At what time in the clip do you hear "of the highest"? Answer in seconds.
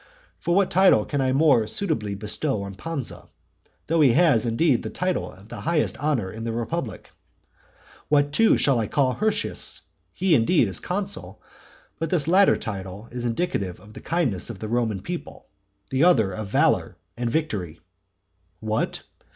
5.31-5.95